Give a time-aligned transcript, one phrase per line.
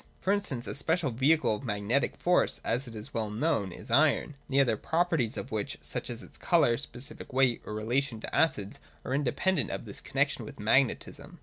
[0.19, 4.59] For instance, a special vehicle of magnetic force, as is well known, is iron, the
[4.59, 9.13] other properties of which, such as its colour, specific weight, or relation to acids, are
[9.13, 11.37] independent of this connexion with magnetism.